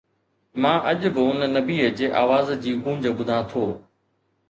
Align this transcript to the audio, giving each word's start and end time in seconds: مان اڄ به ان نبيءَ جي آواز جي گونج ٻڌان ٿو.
مان 0.61 0.77
اڄ 0.89 1.01
به 1.15 1.21
ان 1.29 1.39
نبيءَ 1.57 1.83
جي 1.97 2.07
آواز 2.21 2.47
جي 2.63 2.71
گونج 2.83 3.03
ٻڌان 3.17 3.41
ٿو. 3.51 3.63